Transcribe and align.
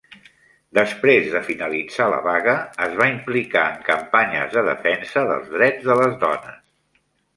Després 0.75 1.27
de 1.33 1.41
finalitzar 1.49 2.07
la 2.13 2.21
vaga, 2.27 2.55
es 2.87 2.97
va 3.01 3.09
implicar 3.11 3.67
en 3.75 3.83
campanyes 3.91 4.57
de 4.57 4.65
defensa 4.71 5.27
dels 5.33 5.55
drets 5.59 5.87
de 5.91 5.99
les 6.01 6.17
dones. 6.25 6.65